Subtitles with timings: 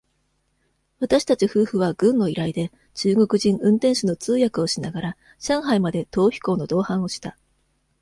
[0.99, 7.37] 私たち夫婦は、軍の依頼で、中国人運転手の通訳をしながら、上海まで、逃避行の同伴をした。